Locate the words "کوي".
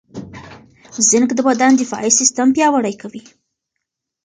3.01-3.23